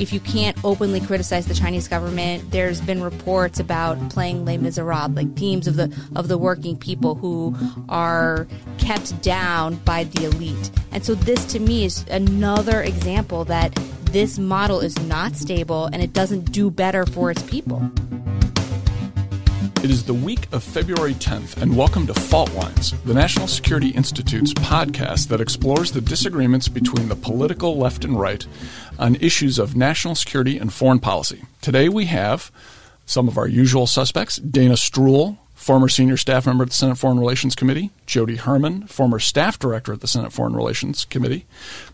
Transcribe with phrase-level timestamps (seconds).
[0.00, 5.14] if you can't openly criticize the Chinese government, there's been reports about playing Les Miserables,
[5.14, 7.54] like themes of the of the working people who
[7.88, 10.70] are kept down by the elite.
[10.90, 13.74] And so this to me is another example that
[14.04, 17.90] this model is not stable and it doesn't do better for its people.
[19.82, 23.88] It is the week of February 10th, and welcome to Fault Lines, the National Security
[23.88, 28.46] Institute's podcast that explores the disagreements between the political left and right
[28.98, 31.44] on issues of national security and foreign policy.
[31.62, 32.52] Today we have
[33.06, 37.20] some of our usual suspects Dana Stroul, former senior staff member at the Senate Foreign
[37.20, 41.44] Relations Committee, Jody Herman, former staff director at the Senate Foreign Relations Committee,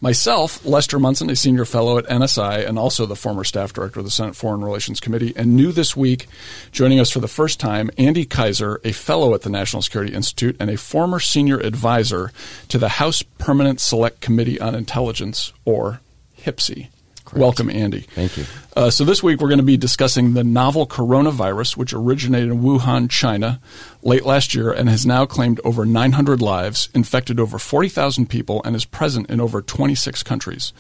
[0.00, 4.06] myself, Lester Munson, a senior fellow at NSI and also the former staff director of
[4.06, 6.28] the Senate Foreign Relations Committee, and new this week,
[6.70, 10.56] joining us for the first time, Andy Keiser, a fellow at the National Security Institute
[10.60, 12.30] and a former senior advisor
[12.68, 16.00] to the House Permanent Select Committee on Intelligence, or
[16.38, 16.88] HPSCI.
[17.26, 17.40] Correct.
[17.40, 18.02] Welcome, Andy.
[18.02, 18.44] Thank you.
[18.76, 22.62] Uh, so, this week we're going to be discussing the novel coronavirus, which originated in
[22.62, 23.60] Wuhan, China,
[24.02, 28.76] late last year and has now claimed over 900 lives, infected over 40,000 people, and
[28.76, 30.72] is present in over 26 countries.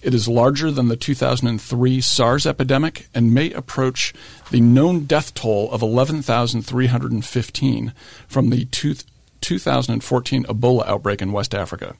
[0.00, 4.14] It is larger than the 2003 SARS epidemic and may approach
[4.50, 7.92] the known death toll of 11,315
[8.28, 8.64] from the
[9.40, 11.96] 2014 Ebola outbreak in West Africa.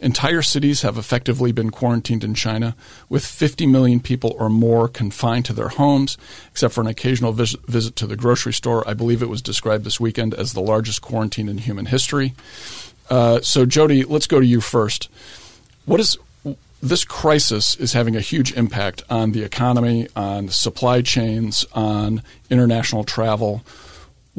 [0.00, 2.74] Entire cities have effectively been quarantined in China,
[3.08, 6.16] with 50 million people or more confined to their homes,
[6.50, 8.86] except for an occasional vis- visit to the grocery store.
[8.88, 12.34] I believe it was described this weekend as the largest quarantine in human history.
[13.10, 15.08] Uh, so, Jody, let's go to you first.
[15.84, 16.16] What is
[16.82, 23.04] this crisis is having a huge impact on the economy, on supply chains, on international
[23.04, 23.62] travel.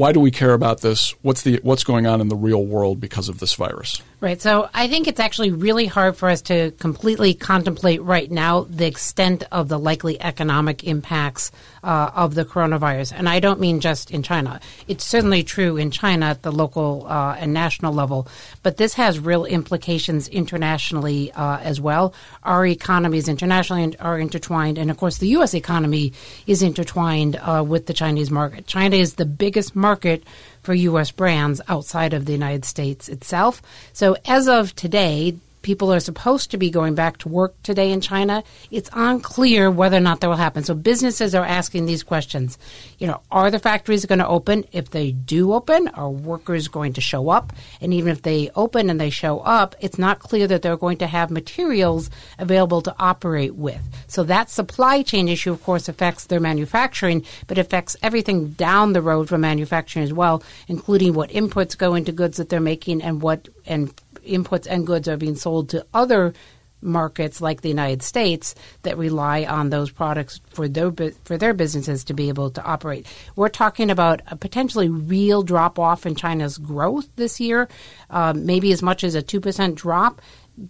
[0.02, 1.14] Why do we care about this?
[1.22, 4.02] What's the what's going on in the real world because of this virus?
[4.22, 4.40] Right.
[4.40, 8.86] So I think it's actually really hard for us to completely contemplate right now the
[8.86, 11.52] extent of the likely economic impacts
[11.84, 13.14] uh, of the coronavirus.
[13.18, 14.60] And I don't mean just in China.
[14.88, 18.28] It's certainly true in China at the local uh, and national level,
[18.62, 22.14] but this has real implications internationally uh, as well.
[22.44, 25.56] Our economies internationally are intertwined, and of course, the U.S.
[25.56, 26.14] economy
[26.46, 28.68] is intertwined uh, with the Chinese market.
[28.68, 30.24] China is the biggest market
[30.62, 31.12] for U.S.
[31.12, 33.62] brands outside of the United States itself.
[33.94, 38.02] So as of today, people are supposed to be going back to work today in
[38.02, 38.44] China.
[38.72, 40.64] It's unclear whether or not that will happen.
[40.64, 42.58] So businesses are asking these questions.
[42.98, 44.66] You know, are the factories going to open?
[44.72, 47.54] If they do open, are workers going to show up?
[47.80, 50.98] And even if they open and they show up, it's not clear that they're going
[50.98, 53.82] to have materials available to operate with.
[54.08, 59.02] So that supply chain issue, of course, affects their manufacturing, but affects everything down the
[59.02, 63.22] road from manufacturing as well, including what inputs go into goods that they're making and
[63.22, 63.94] what and
[64.28, 66.34] inputs and goods are being sold to other
[66.82, 70.92] markets like the United States that rely on those products for their
[71.24, 73.06] for their businesses to be able to operate.
[73.36, 77.70] We're talking about a potentially real drop off in China's growth this year,
[78.10, 80.22] uh, maybe as much as a two percent drop,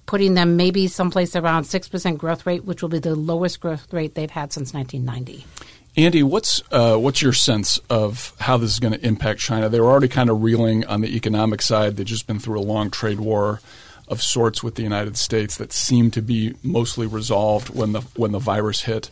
[0.06, 3.92] putting them maybe someplace around six percent growth rate, which will be the lowest growth
[3.94, 5.46] rate they've had since 1990.
[5.98, 9.68] Andy, what's uh, what's your sense of how this is going to impact China?
[9.68, 11.98] They're already kind of reeling on the economic side.
[11.98, 13.60] They've just been through a long trade war
[14.08, 18.32] of sorts with the United States that seemed to be mostly resolved when the when
[18.32, 19.10] the virus hit.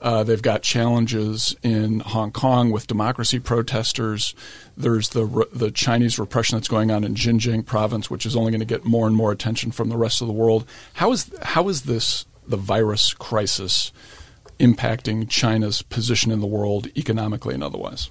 [0.00, 4.34] Uh, they've got challenges in Hong Kong with democracy protesters.
[4.74, 8.60] There's the the Chinese repression that's going on in Xinjiang province, which is only going
[8.60, 10.64] to get more and more attention from the rest of the world.
[10.94, 13.92] How is how is this the virus crisis?
[14.62, 18.08] Impacting China's position in the world economically and otherwise.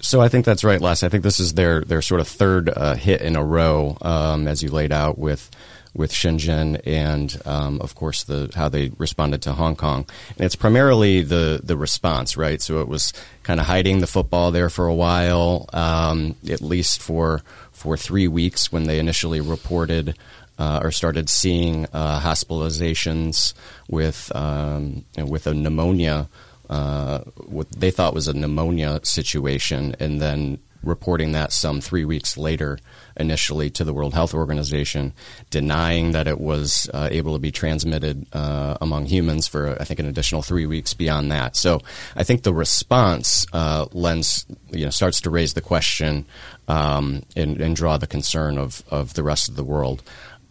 [0.00, 1.02] So I think that's right, Les.
[1.02, 4.46] I think this is their their sort of third uh, hit in a row, um,
[4.46, 5.50] as you laid out with
[5.94, 10.04] with Xinjiang and um, of course the how they responded to Hong Kong.
[10.36, 12.60] And it's primarily the the response, right?
[12.60, 13.12] So it was
[13.44, 17.42] kind of hiding the football there for a while, um, at least for
[17.72, 20.16] for three weeks when they initially reported
[20.58, 23.54] uh, or started seeing uh, hospitalizations
[23.88, 26.28] with um, with a pneumonia,
[26.70, 32.36] uh, what they thought was a pneumonia situation, and then reporting that some three weeks
[32.36, 32.78] later,
[33.16, 35.12] initially to the World Health Organization,
[35.50, 40.00] denying that it was uh, able to be transmitted uh, among humans for I think
[40.00, 41.56] an additional three weeks beyond that.
[41.56, 41.80] So
[42.16, 46.26] I think the response uh, lends you know starts to raise the question
[46.68, 50.02] um, and, and, draw the concern of of the rest of the world.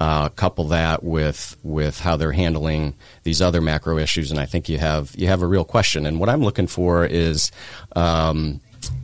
[0.03, 4.67] Uh, couple that with with how they're handling these other macro issues, and I think
[4.67, 6.05] you have you have a real question.
[6.05, 7.53] And what I'm looking for is,
[7.95, 8.59] um,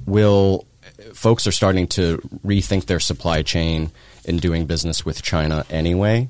[0.06, 0.68] will
[1.14, 3.92] folks are starting to rethink their supply chain
[4.26, 6.28] in doing business with China anyway,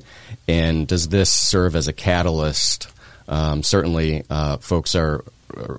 [0.48, 2.90] and does this serve as a catalyst?
[3.28, 5.24] Um, certainly, uh, folks are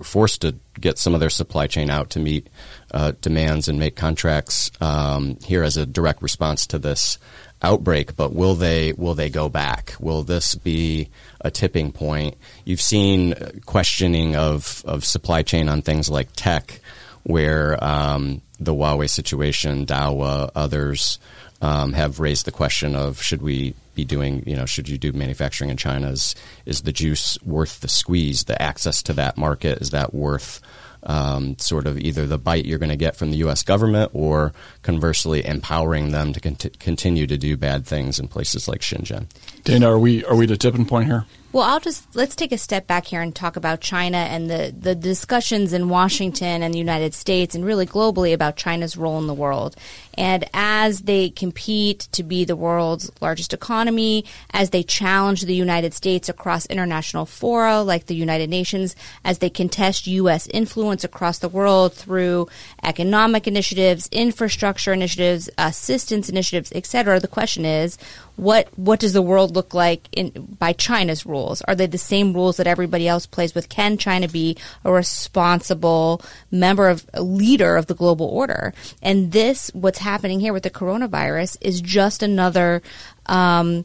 [0.03, 2.49] forced to get some of their supply chain out to meet
[2.93, 7.19] uh, demands and make contracts um, here as a direct response to this
[7.63, 8.17] outbreak.
[8.17, 9.95] But will they will they go back?
[10.01, 11.09] Will this be
[11.41, 12.37] a tipping point?
[12.65, 13.35] You've seen
[13.67, 16.81] questioning of of supply chain on things like tech,
[17.23, 21.19] where um, the Huawei situation, Dahua, others
[21.63, 25.13] um, have raised the question of should we be doing, you know, should you do
[25.13, 26.11] manufacturing in China?
[26.11, 26.35] Is,
[26.65, 28.45] is the juice worth the squeeze?
[28.45, 30.61] The access to that market, is that worth
[31.05, 33.63] um, sort of either the bite you're going to get from the U.S.
[33.63, 34.53] government or
[34.83, 39.27] conversely empowering them to cont- continue to do bad things in places like Xinjiang?
[39.65, 41.27] Dana, are we, are we at a tipping point here?
[41.53, 44.73] Well, I'll just let's take a step back here and talk about China and the,
[44.79, 49.27] the discussions in Washington and the United States and really globally about China's role in
[49.27, 49.75] the world.
[50.17, 55.93] And as they compete to be the world's largest economy, as they challenge the United
[55.93, 60.47] States across international fora like the United Nations, as they contest U.S.
[60.49, 62.47] influence across the world through
[62.85, 67.99] economic initiatives, infrastructure initiatives, assistance initiatives, etc., the question is,
[68.41, 71.61] what what does the world look like in by China's rules?
[71.63, 73.69] Are they the same rules that everybody else plays with?
[73.69, 78.73] Can China be a responsible member of a leader of the global order?
[79.03, 82.83] And this, what's happening here with the coronavirus, is just another.
[83.27, 83.85] Um,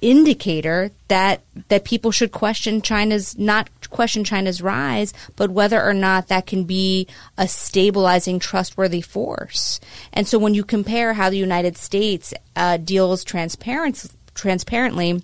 [0.00, 6.28] indicator that that people should question China's not question China's rise, but whether or not
[6.28, 7.06] that can be
[7.38, 9.80] a stabilizing, trustworthy force.
[10.12, 14.04] And so, when you compare how the United States uh, deals transparent,
[14.34, 15.22] transparently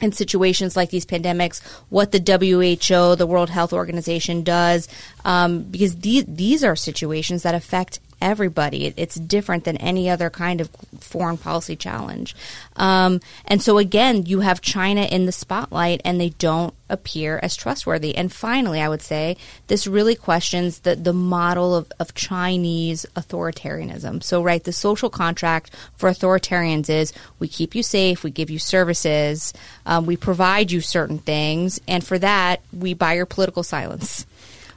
[0.00, 4.88] in situations like these pandemics, what the WHO, the World Health Organization, does,
[5.24, 8.92] um, because these these are situations that affect everybody.
[8.96, 10.70] It's different than any other kind of
[11.00, 12.36] foreign policy challenge.
[12.76, 17.56] Um, and so again, you have China in the spotlight, and they don't appear as
[17.56, 18.14] trustworthy.
[18.16, 19.36] And finally, I would say
[19.68, 24.22] this really questions the the model of, of Chinese authoritarianism.
[24.22, 28.58] So, right, the social contract for authoritarians is we keep you safe, we give you
[28.58, 29.52] services,
[29.86, 34.26] um, we provide you certain things, and for that, we buy your political silence.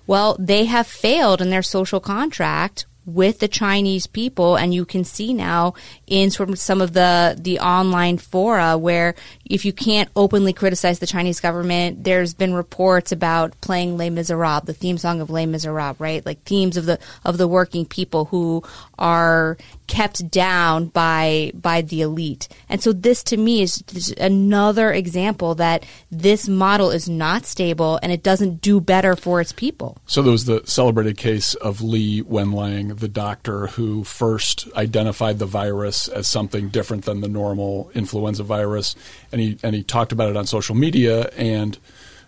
[0.05, 5.03] Well, they have failed in their social contract with the Chinese people, and you can
[5.03, 5.73] see now
[6.07, 9.15] in sort of some of the the online fora where
[9.45, 14.65] if you can't openly criticize the Chinese government, there's been reports about playing Les Miserables,
[14.65, 16.25] the theme song of Les Miserables, right?
[16.25, 18.63] Like themes of the of the working people who
[18.97, 19.57] are
[19.93, 22.47] kept down by by the elite.
[22.67, 23.83] And so this to me is
[24.17, 29.51] another example that this model is not stable and it doesn't do better for its
[29.51, 29.97] people.
[30.07, 35.45] So there was the celebrated case of Li Wenliang, the doctor who first identified the
[35.45, 38.95] virus as something different than the normal influenza virus
[39.31, 41.77] and he and he talked about it on social media and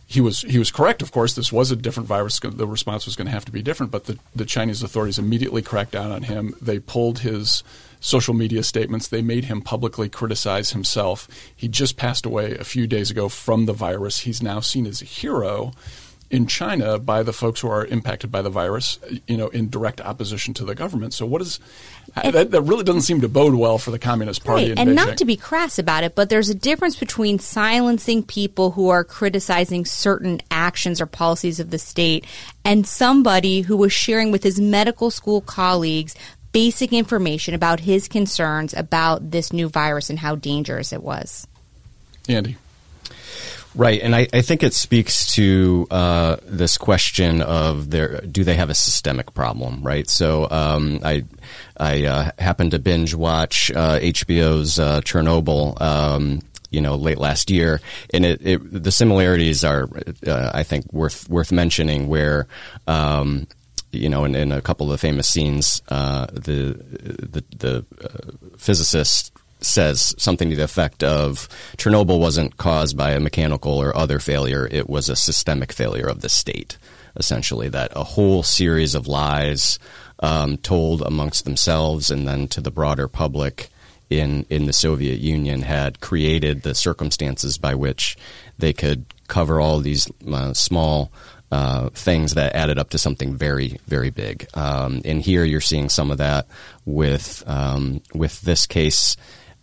[0.07, 1.02] he was he was correct.
[1.02, 2.40] Of course, this was a different virus.
[2.40, 3.92] The response was going to have to be different.
[3.92, 6.54] But the, the Chinese authorities immediately cracked down on him.
[6.62, 7.63] They pulled his
[8.00, 9.07] social media statements.
[9.07, 11.28] They made him publicly criticize himself.
[11.56, 14.19] He just passed away a few days ago from the virus.
[14.19, 15.74] He's now seen as a hero
[16.31, 20.01] in China by the folks who are impacted by the virus, you know, in direct
[20.01, 21.13] opposition to the government.
[21.13, 21.60] So what is
[22.16, 24.80] that, that really doesn't seem to bode well for the Communist Party right.
[24.80, 24.95] and Beijing.
[24.95, 29.04] not to be crass about it, but there's a difference between silencing people who are
[29.04, 32.25] criticizing certain actions or policies of the state
[32.63, 36.15] and somebody who was sharing with his medical school colleagues
[36.51, 41.46] basic information about his concerns about this new virus and how dangerous it was.
[42.29, 42.55] Andy.
[43.75, 48.55] Right, and I, I, think it speaks to uh, this question of their do they
[48.55, 50.10] have a systemic problem, right?
[50.10, 51.25] So um, I
[51.75, 55.79] I uh, happened to binge watch uh, HBO's uh, Chernobyl.
[55.82, 56.41] Um,
[56.72, 57.79] you know, late last year,
[58.13, 59.88] and it, it the similarities are,
[60.25, 62.08] uh, I think, worth worth mentioning.
[62.08, 62.48] Where
[62.88, 63.48] um,
[63.91, 66.74] you know, in, in, a couple of the famous scenes, uh, the
[67.29, 67.86] the, the
[68.58, 69.32] physicist
[69.65, 74.67] says something to the effect of Chernobyl wasn't caused by a mechanical or other failure,
[74.72, 76.77] it was a systemic failure of the state,
[77.15, 79.79] essentially, that a whole series of lies
[80.19, 83.69] um, told amongst themselves and then to the broader public
[84.10, 88.17] in, in the Soviet Union had created the circumstances by which
[88.57, 91.12] they could cover all these uh, small
[91.51, 94.48] uh, things that added up to something very, very big.
[94.53, 96.48] Um, and here you're seeing some of that
[96.86, 99.15] with um, with this case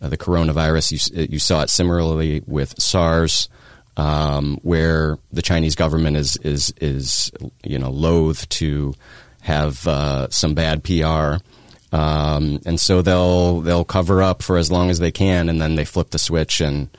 [0.03, 1.13] uh, the coronavirus.
[1.15, 3.47] You, you, saw it similarly with SARS,
[3.95, 7.31] um, where the Chinese government is is is
[7.63, 8.93] you know loath to
[9.41, 11.37] have uh, some bad PR.
[11.95, 15.75] Um, and so they'll they'll cover up for as long as they can, and then
[15.75, 16.89] they flip the switch and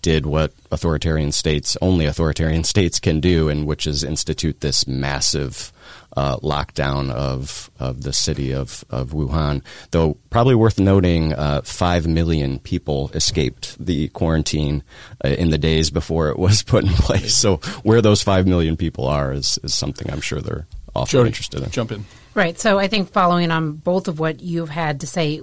[0.00, 5.72] did what authoritarian states, only authoritarian states can do, and which is institute this massive
[6.16, 9.62] uh, lockdown of of the city of, of Wuhan.
[9.90, 14.82] Though probably worth noting, uh, five million people escaped the quarantine
[15.24, 17.34] uh, in the days before it was put in place.
[17.36, 21.28] So where those five million people are is, is something I'm sure they're also Jody,
[21.28, 21.70] interested in.
[21.70, 22.04] Jump in.
[22.34, 22.58] Right.
[22.58, 25.40] So I think following on both of what you've had to say,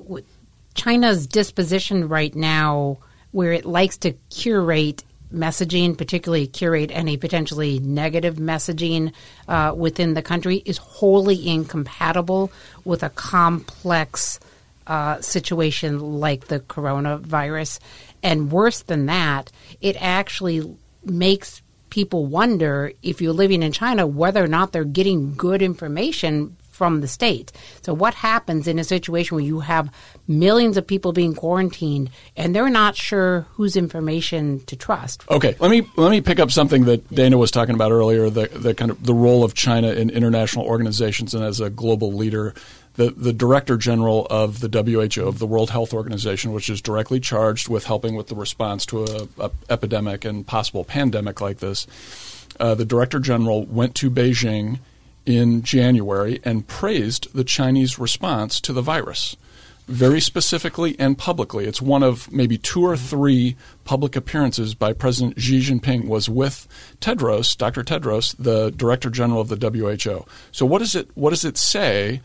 [0.74, 2.98] China's disposition right now,
[3.32, 5.03] where it likes to curate
[5.34, 9.14] messaging, particularly curate any potentially negative messaging
[9.48, 12.52] uh, within the country, is wholly incompatible
[12.86, 14.40] with a complex
[14.88, 17.80] uh, situation like the coronavirus.
[18.24, 24.44] And worse than that, it actually makes people wonder if you're living in China whether
[24.44, 27.52] or not they're getting good information from the state.
[27.82, 29.94] So, what happens in a situation where you have
[30.30, 35.26] millions of people being quarantined and they're not sure whose information to trust?
[35.30, 38.30] Okay, let me let me pick up something that Dana was talking about earlier.
[38.30, 42.14] The the kind of the role of China in international organizations and as a global
[42.14, 42.56] leader.
[42.96, 47.22] The, the director general of the WHO, of the World Health Organization, which is directly
[47.22, 51.88] charged with helping with the response to a, epidemic and possible pandemic like this,
[52.60, 54.80] uh, the director general went to Beijing
[55.26, 59.36] in January and praised the Chinese response to the virus
[59.90, 61.66] very specifically and publicly.
[61.66, 66.68] It's one of maybe two or three public appearances by President Xi Jinping was with
[67.02, 67.84] Tedros, Dr.
[67.84, 70.26] Tedros, the Director General of the WHO.
[70.52, 72.22] So what does it what does it say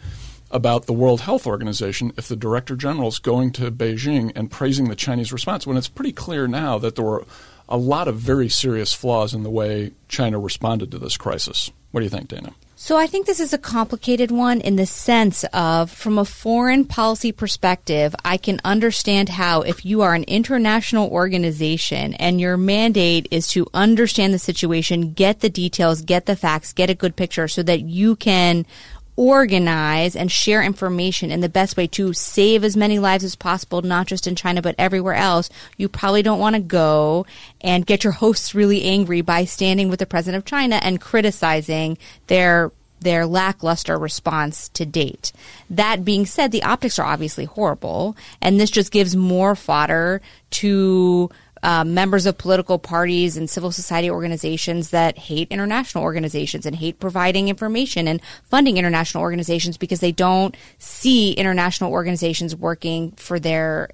[0.51, 4.89] about the World Health Organization if the Director General is going to Beijing and praising
[4.89, 7.25] the Chinese response when it's pretty clear now that there were
[7.67, 11.71] a lot of very serious flaws in the way China responded to this crisis.
[11.93, 12.53] What do you think, Dana?
[12.85, 16.85] So I think this is a complicated one in the sense of, from a foreign
[16.85, 23.26] policy perspective, I can understand how if you are an international organization and your mandate
[23.31, 27.49] is to understand the situation, get the details, get the facts, get a good picture
[27.49, 28.67] so that you can
[29.16, 33.83] organize and share information in the best way to save as many lives as possible,
[33.83, 37.26] not just in China, but everywhere else, you probably don't want to go
[37.61, 41.97] and get your hosts really angry by standing with the president of China and criticizing
[42.26, 45.30] their their lackluster response to date.
[45.68, 51.30] That being said, the optics are obviously horrible, and this just gives more fodder to
[51.64, 57.00] uh, members of political parties and civil society organizations that hate international organizations and hate
[57.00, 63.88] providing information and funding international organizations because they don't see international organizations working for their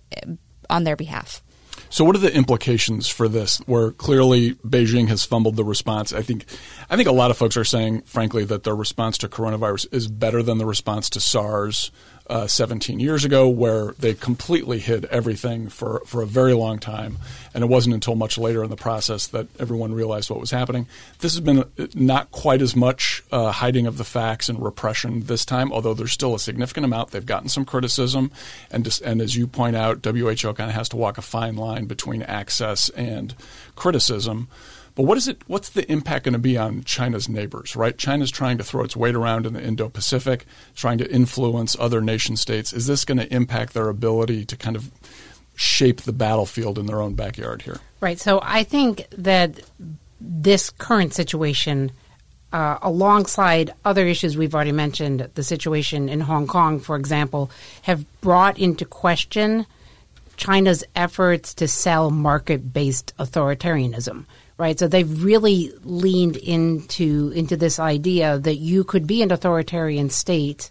[0.68, 1.42] on their behalf.
[1.90, 3.58] So, what are the implications for this?
[3.66, 6.12] Where clearly Beijing has fumbled the response.
[6.12, 6.44] I think,
[6.88, 10.08] I think a lot of folks are saying, frankly, that their response to coronavirus is
[10.08, 11.90] better than the response to SARS
[12.30, 17.18] uh, 17 years ago, where they completely hid everything for, for a very long time.
[17.52, 20.86] And it wasn't until much later in the process that everyone realized what was happening.
[21.18, 25.24] This has been uh, not quite as much uh, hiding of the facts and repression
[25.24, 27.10] this time, although there's still a significant amount.
[27.10, 28.30] They've gotten some criticism.
[28.70, 31.56] And, just, and as you point out, WHO kind of has to walk a fine
[31.56, 33.34] line between access and
[33.74, 34.46] criticism.
[34.94, 35.42] But what is it?
[35.46, 37.76] What's the impact going to be on China's neighbors?
[37.76, 42.00] Right, China's trying to throw its weight around in the Indo-Pacific, trying to influence other
[42.00, 42.72] nation states.
[42.72, 44.90] Is this going to impact their ability to kind of
[45.54, 47.78] shape the battlefield in their own backyard here?
[48.00, 48.18] Right.
[48.18, 49.60] So I think that
[50.20, 51.92] this current situation.
[52.52, 57.48] Uh, alongside other issues we've already mentioned, the situation in Hong Kong, for example,
[57.82, 59.66] have brought into question
[60.40, 64.24] China's efforts to sell market based authoritarianism
[64.60, 64.78] right?
[64.78, 70.70] So they've really leaned into into this idea that you could be an authoritarian state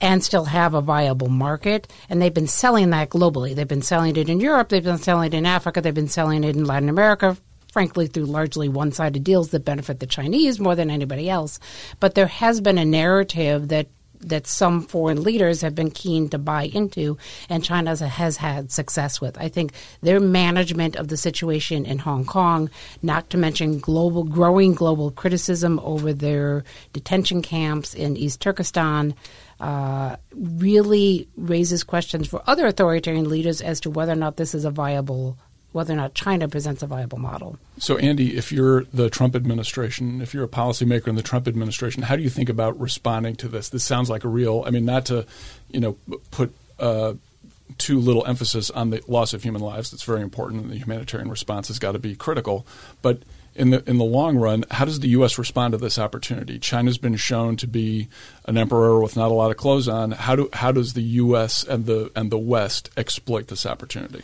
[0.00, 1.90] and still have a viable market.
[2.10, 3.54] And they've been selling that globally.
[3.54, 4.68] They've been selling it in Europe.
[4.68, 5.80] They've been selling it in Africa.
[5.80, 7.36] They've been selling it in Latin America.
[7.72, 11.60] Frankly, through largely one sided deals that benefit the Chinese more than anybody else.
[12.00, 13.88] But there has been a narrative that
[14.20, 17.16] that some foreign leaders have been keen to buy into,
[17.48, 19.36] and China has had success with.
[19.38, 22.70] I think their management of the situation in Hong Kong,
[23.02, 29.14] not to mention global, growing global criticism over their detention camps in East Turkestan.
[29.58, 34.66] Uh, really raises questions for other authoritarian leaders as to whether or not this is
[34.66, 35.38] a viable
[35.76, 37.58] whether or not China presents a viable model.
[37.76, 42.02] So, Andy, if you're the Trump administration, if you're a policymaker in the Trump administration,
[42.02, 43.68] how do you think about responding to this?
[43.68, 44.64] This sounds like a real.
[44.66, 45.26] I mean, not to,
[45.70, 45.98] you know,
[46.30, 46.52] put.
[46.78, 47.14] Uh,
[47.78, 49.90] too little emphasis on the loss of human lives.
[49.90, 52.64] That's very important, and the humanitarian response has got to be critical.
[53.02, 53.22] But
[53.56, 55.38] in the in the long run, how does the U.S.
[55.38, 56.58] respond to this opportunity?
[56.58, 58.08] China's been shown to be
[58.44, 60.12] an emperor with not a lot of clothes on.
[60.12, 61.64] How do how does the U.S.
[61.64, 64.22] and the and the West exploit this opportunity?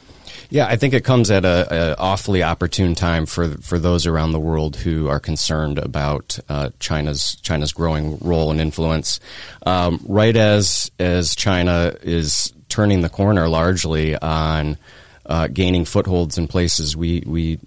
[0.50, 4.40] Yeah, I think it comes at a, awfully opportune time for for those around the
[4.40, 9.18] world who are concerned about uh, China's China's growing role and influence.
[9.64, 14.78] Um, right as as China is turning the corner largely on
[15.26, 17.58] uh, gaining footholds in places we we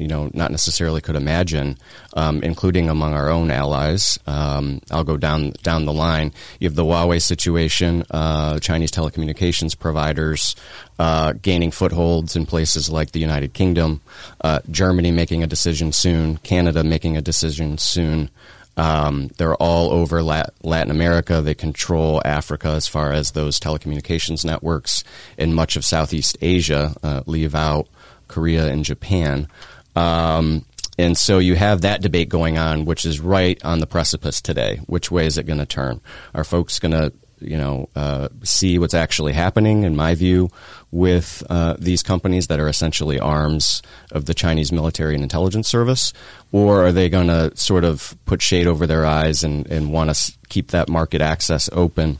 [0.00, 1.76] you know, not necessarily could imagine,
[2.14, 4.18] um, including among our own allies.
[4.26, 6.32] Um, I'll go down down the line.
[6.58, 10.56] You have the Huawei situation, uh, Chinese telecommunications providers
[10.98, 14.00] uh, gaining footholds in places like the United Kingdom,
[14.40, 18.30] uh, Germany making a decision soon, Canada making a decision soon.
[18.78, 21.42] Um, they're all over Lat- Latin America.
[21.42, 25.04] They control Africa as far as those telecommunications networks.
[25.36, 27.88] In much of Southeast Asia, uh, leave out
[28.28, 29.48] Korea and Japan.
[29.96, 30.64] Um,
[30.98, 34.80] and so you have that debate going on, which is right on the precipice today.
[34.86, 36.00] Which way is it going to turn?
[36.34, 39.84] Are folks going to, you know, uh, see what's actually happening?
[39.84, 40.50] In my view,
[40.90, 43.82] with uh, these companies that are essentially arms
[44.12, 46.12] of the Chinese military and intelligence service,
[46.52, 50.14] or are they going to sort of put shade over their eyes and, and want
[50.14, 52.18] to keep that market access open?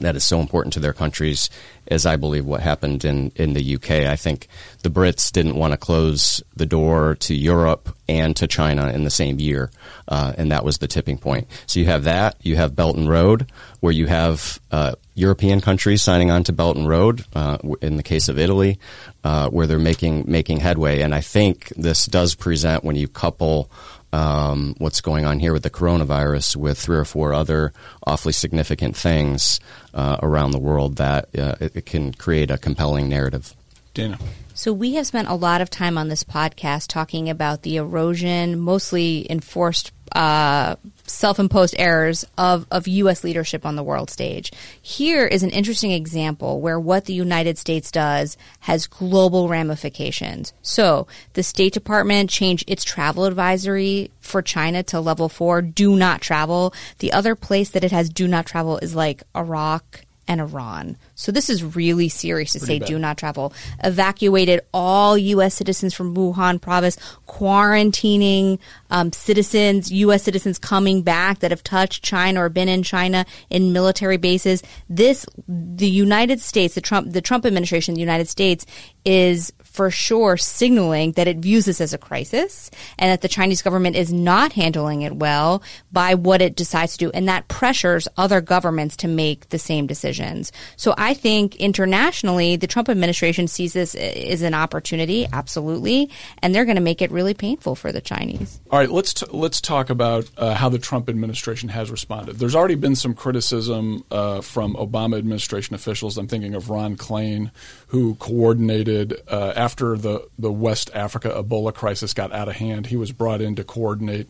[0.00, 1.50] That is so important to their countries
[1.90, 3.90] as I believe what happened in, in the UK.
[3.90, 4.48] I think
[4.82, 9.10] the Brits didn't want to close the door to Europe and to China in the
[9.10, 9.70] same year,
[10.06, 11.48] uh, and that was the tipping point.
[11.66, 13.50] So you have that, you have Belt and Road,
[13.80, 17.24] where you have uh, European countries signing on to Belt and Road.
[17.34, 18.78] Uh, in the case of Italy,
[19.24, 23.70] uh, where they're making making headway, and I think this does present when you couple
[24.12, 27.72] um, what's going on here with the coronavirus with three or four other
[28.06, 29.60] awfully significant things
[29.94, 33.54] uh, around the world that uh, it, it, can create a compelling narrative.
[33.94, 34.18] Dana.
[34.58, 38.58] So, we have spent a lot of time on this podcast talking about the erosion,
[38.58, 40.74] mostly enforced uh,
[41.04, 43.22] self-imposed errors of, of U.S.
[43.22, 44.50] leadership on the world stage.
[44.82, 50.52] Here is an interesting example where what the United States does has global ramifications.
[50.60, 56.20] So the State Department changed its travel advisory for China to level four, do not
[56.20, 56.74] travel.
[56.98, 60.96] The other place that it has do not travel is like Iraq and Iran.
[61.14, 62.88] So this is really serious to Pretty say bad.
[62.88, 63.52] do not travel.
[63.82, 65.54] Evacuated all U.S.
[65.54, 68.58] citizens from Wuhan province, quarantining
[68.90, 70.22] um, citizens, U.S.
[70.22, 74.62] citizens coming back that have touched China or been in China in military bases.
[74.88, 78.66] This, the United States, the Trump, the Trump administration, the United States
[79.04, 83.62] is for sure signaling that it views this as a crisis and that the Chinese
[83.62, 85.62] government is not handling it well
[85.92, 87.12] by what it decides to do.
[87.14, 90.50] And that pressures other governments to make the same decisions.
[90.74, 96.10] So I think internationally, the Trump administration sees this as an opportunity, absolutely,
[96.42, 98.58] and they're going to make it really painful for the Chinese.
[98.72, 102.40] All right, let's t- let's talk about uh, how the Trump administration has responded.
[102.40, 106.18] There's already been some criticism uh, from Obama administration officials.
[106.18, 107.52] I'm thinking of Ron Klain,
[107.86, 112.96] who coordinated uh, after the, the West Africa Ebola crisis got out of hand, he
[112.96, 114.26] was brought in to coordinate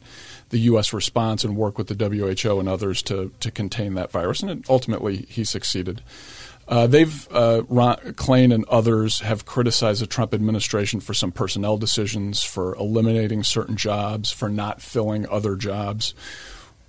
[0.49, 0.93] the U.S.
[0.93, 4.43] response and work with the WHO and others to, to contain that virus.
[4.43, 6.03] And ultimately, he succeeded.
[6.67, 11.79] Uh, they've uh, Ron, Klain and others have criticized the Trump administration for some personnel
[11.79, 16.15] decisions, for eliminating certain jobs, for not filling other jobs.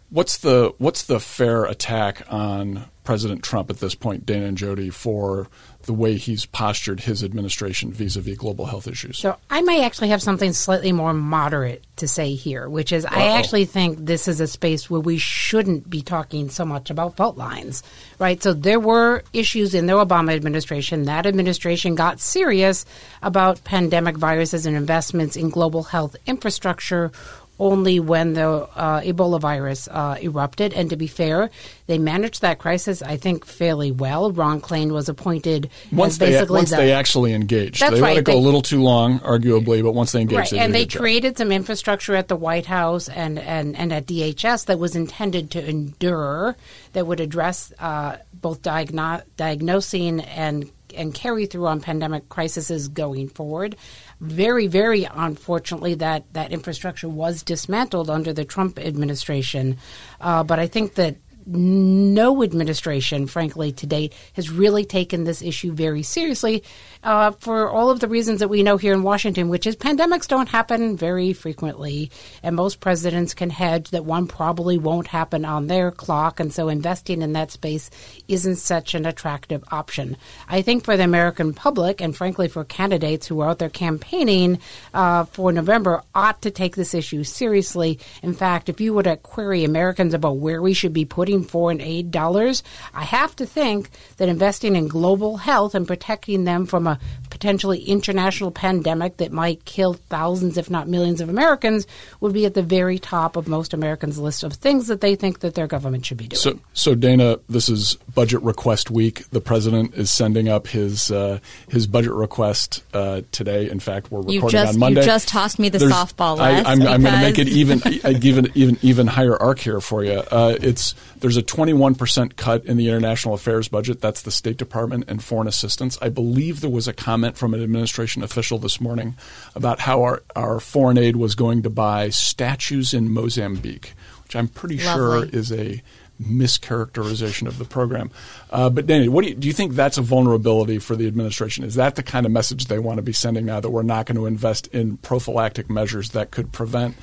[0.10, 4.92] What's the what's the fair attack on President Trump at this point, Dana and Jody,
[4.92, 5.48] for
[5.84, 9.18] the way he's postured his administration vis-a-vis global health issues.
[9.18, 13.16] So I might actually have something slightly more moderate to say here, which is Uh-oh.
[13.16, 17.16] I actually think this is a space where we shouldn't be talking so much about
[17.16, 17.82] fault lines,
[18.20, 18.44] right?
[18.44, 21.06] So there were issues in the Obama administration.
[21.06, 22.86] That administration got serious
[23.24, 27.12] about pandemic viruses and investments in global health infrastructure
[27.60, 30.74] only when the uh, Ebola virus uh, erupted.
[30.74, 31.50] And to be fair,
[31.88, 34.32] they managed that crisis, I think, fairly well.
[34.32, 37.82] Ron Klain was appointed once they once the, they actually engaged.
[37.82, 38.16] That's they right.
[38.16, 40.50] let it go they, a little too long, arguably, but once they engaged, right.
[40.52, 41.02] they and they job.
[41.02, 45.52] created some infrastructure at the White House and, and, and at DHS that was intended
[45.52, 46.56] to endure,
[46.94, 53.30] that would address uh, both diagno- diagnosing and and carry through on pandemic crises going
[53.30, 53.76] forward.
[54.22, 59.78] Very, very unfortunately, that, that infrastructure was dismantled under the Trump administration.
[60.20, 61.16] Uh, but I think that
[61.50, 66.64] no administration, frankly, to date, has really taken this issue very seriously
[67.04, 70.28] uh, for all of the reasons that we know here in Washington, which is pandemics
[70.28, 72.12] don't happen very frequently,
[72.44, 76.70] and most presidents can hedge that one probably won't happen on their clock, and so
[76.70, 77.90] investing in that space
[78.28, 80.18] isn't such an attractive option.
[80.48, 84.60] I think for the American public, and frankly for candidates who are out there campaigning
[84.94, 88.00] uh, for November, ought to take this issue seriously.
[88.22, 91.82] In fact, if you were to query Americans about where we should be putting foreign
[91.82, 96.88] aid dollars, I have to think that investing in global health and protecting them from
[96.88, 97.00] a
[97.40, 101.88] potentially international pandemic that might kill thousands, if not millions, of Americans
[102.20, 105.40] would be at the very top of most Americans' list of things that they think
[105.40, 106.40] that their government should be doing.
[106.40, 109.30] So, so Dana, this is budget request week.
[109.30, 113.70] The president is sending up his uh, his budget request uh, today.
[113.70, 115.00] In fact, we're recording just, on Monday.
[115.00, 116.40] You just tossed me the There's, softball.
[116.40, 117.82] I, am going to make it even
[118.22, 120.22] even even even higher arc here for you.
[120.30, 124.02] Uh, it's there's a 21 percent cut in the international affairs budget.
[124.02, 125.98] That's the State Department and foreign assistance.
[126.02, 126.94] I believe there was a
[127.30, 129.16] comment from an administration official this morning
[129.56, 134.48] about how our, our foreign aid was going to buy statues in Mozambique, which I'm
[134.48, 135.30] pretty Lovely.
[135.30, 135.82] sure is a
[136.22, 138.12] mischaracterization of the program.
[138.50, 141.64] Uh, but Danny, what do you, do you think that's a vulnerability for the administration?
[141.64, 144.06] Is that the kind of message they want to be sending now that we're not
[144.06, 146.96] going to invest in prophylactic measures that could prevent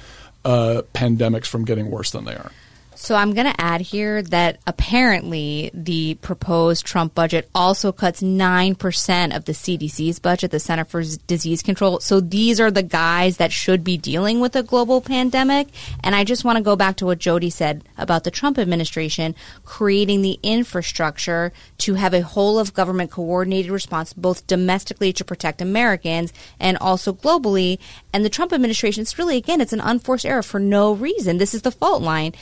[0.44, 2.52] uh, pandemics from getting worse than they are?
[2.96, 9.36] So I'm going to add here that apparently the proposed Trump budget also cuts 9%
[9.36, 12.00] of the CDC's budget, the Center for Disease Control.
[12.00, 15.68] So these are the guys that should be dealing with a global pandemic.
[16.02, 19.34] And I just want to go back to what Jody said about the Trump administration
[19.66, 25.60] creating the infrastructure to have a whole of government coordinated response, both domestically to protect
[25.60, 27.78] Americans and also globally.
[28.14, 31.36] And the Trump administration, it's really, again, it's an unforced error for no reason.
[31.36, 32.32] This is the fault line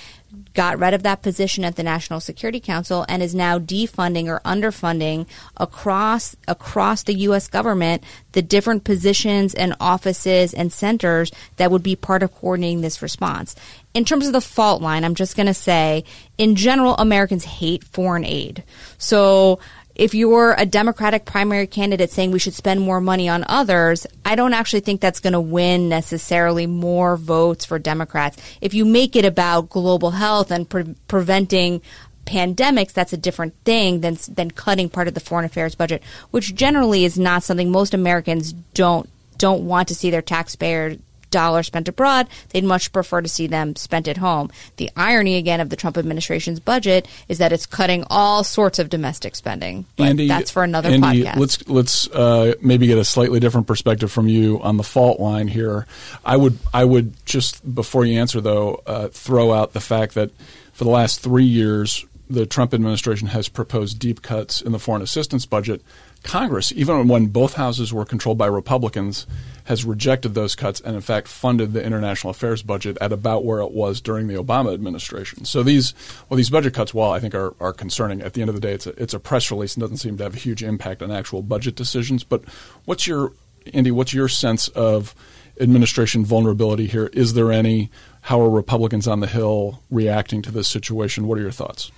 [0.55, 4.41] got rid of that position at the National Security Council and is now defunding or
[4.41, 11.83] underfunding across across the US government the different positions and offices and centers that would
[11.83, 13.55] be part of coordinating this response.
[13.95, 16.05] In terms of the fault line, I'm just going to say
[16.37, 18.65] in general Americans hate foreign aid.
[18.99, 19.61] So
[19.95, 24.35] if you're a Democratic primary candidate saying we should spend more money on others, I
[24.35, 28.37] don't actually think that's going to win necessarily more votes for Democrats.
[28.61, 31.81] If you make it about global health and pre- preventing
[32.27, 36.55] pandemics, that's a different thing than than cutting part of the foreign affairs budget, which
[36.55, 40.97] generally is not something most Americans don't don't want to see their taxpayer
[41.35, 44.51] dollars spent abroad, they'd much prefer to see them spent at home.
[44.77, 48.89] The irony, again, of the Trump administration's budget is that it's cutting all sorts of
[48.89, 49.85] domestic spending.
[49.97, 51.37] But Andy, that's for another Andy, podcast.
[51.37, 55.49] Let's let's uh, maybe get a slightly different perspective from you on the fault line
[55.49, 55.87] here.
[56.25, 60.31] I would I would just before you answer though uh, throw out the fact that
[60.73, 65.03] for the last three years the Trump administration has proposed deep cuts in the foreign
[65.03, 65.83] assistance budget.
[66.25, 69.27] Congress, even when both houses were controlled by Republicans,
[69.65, 73.61] has rejected those cuts and, in fact, funded the international affairs budget at about where
[73.61, 75.45] it was during the Obama administration.
[75.45, 75.95] So these,
[76.29, 78.61] well, these budget cuts, while I think are, are concerning, at the end of the
[78.61, 81.03] day, it's a, it's a press release and doesn't seem to have a huge impact
[81.03, 82.25] on actual budget decisions.
[82.25, 82.43] But
[82.85, 83.33] what's your,
[83.73, 85.15] Andy, what's your sense of
[85.61, 87.07] administration vulnerability here?
[87.13, 87.91] Is there any?
[88.23, 91.27] How are Republicans on the Hill reacting to this situation?
[91.27, 91.93] What are your thoughts?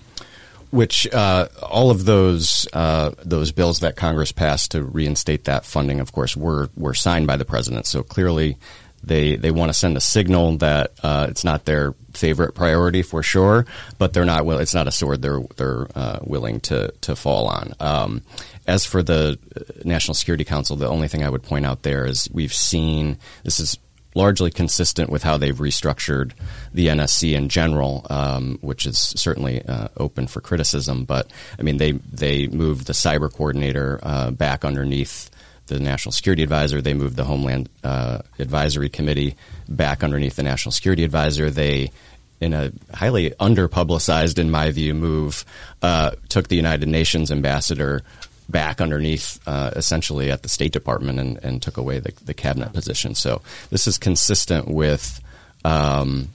[0.71, 6.01] Which uh, all of those uh, those bills that Congress passed to reinstate that funding,
[6.01, 7.87] of course, were were signed by the president.
[7.87, 8.57] So clearly,
[9.03, 13.23] they they want to send a signal that uh, it's not their favorite priority for
[13.23, 13.67] sure,
[13.99, 14.45] but they're not.
[14.45, 17.75] Will, it's not a sword they're they're uh, willing to to fall on.
[17.81, 18.23] Um,
[18.67, 19.39] as for the
[19.85, 23.61] National Security Council, the only thing I would point out there is we've seen this
[23.61, 23.79] is
[24.17, 26.33] largely consistent with how they've restructured
[26.73, 31.05] the NSC in general, um, which is certainly uh, open for criticism.
[31.05, 35.31] But I mean, they they moved the cyber coordinator uh, back underneath
[35.67, 36.81] the National Security Advisor.
[36.81, 39.37] They moved the Homeland uh, Advisory Committee
[39.69, 41.51] back underneath the National Security Advisor.
[41.51, 41.93] They
[42.41, 45.45] in a highly underpublicized, in my view, move,
[45.81, 48.03] uh, took the United Nations ambassador
[48.49, 52.73] back underneath uh, essentially at the State Department and, and took away the, the, cabinet
[52.73, 53.15] position.
[53.15, 55.21] So this is consistent with
[55.65, 56.29] um,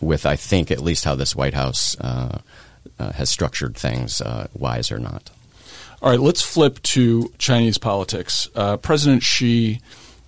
[0.00, 2.40] with I think at least how this White House uh,
[2.98, 5.30] uh, has structured things, uh, wise or not.
[6.02, 8.48] All right, let's flip to Chinese politics.
[8.54, 9.80] Uh, President Xi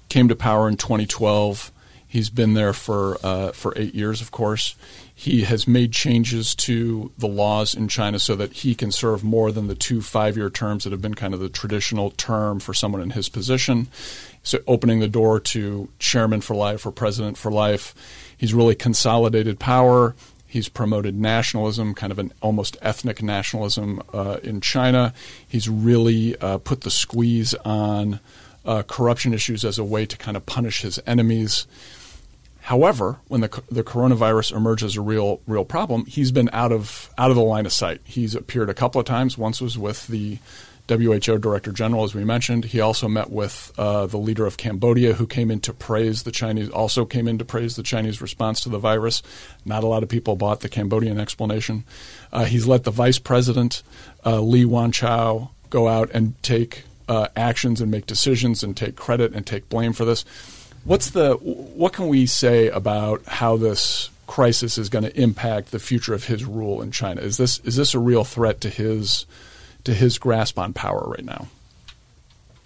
[0.08, 1.70] came to power in 2012.
[2.08, 4.74] He's been there for uh, for eight years, of course.
[5.18, 9.50] He has made changes to the laws in China so that he can serve more
[9.50, 12.74] than the two five year terms that have been kind of the traditional term for
[12.74, 13.88] someone in his position.
[14.42, 17.94] So, opening the door to chairman for life or president for life.
[18.36, 20.14] He's really consolidated power.
[20.46, 25.14] He's promoted nationalism, kind of an almost ethnic nationalism uh, in China.
[25.48, 28.20] He's really uh, put the squeeze on
[28.66, 31.66] uh, corruption issues as a way to kind of punish his enemies.
[32.66, 37.08] However, when the the coronavirus emerged as a real real problem, he's been out of
[37.16, 38.00] out of the line of sight.
[38.02, 39.38] He's appeared a couple of times.
[39.38, 40.38] Once was with the
[40.88, 42.64] WHO Director General, as we mentioned.
[42.64, 46.32] He also met with uh, the leader of Cambodia, who came in to praise the
[46.32, 46.68] Chinese.
[46.68, 49.22] Also came in to praise the Chinese response to the virus.
[49.64, 51.84] Not a lot of people bought the Cambodian explanation.
[52.32, 53.84] Uh, he's let the Vice President
[54.24, 59.34] uh, Li Wanchao go out and take uh, actions and make decisions and take credit
[59.34, 60.24] and take blame for this.
[60.86, 65.80] What's the what can we say about how this crisis is going to impact the
[65.80, 67.20] future of his rule in China?
[67.22, 69.26] Is this is this a real threat to his
[69.82, 71.48] to his grasp on power right now?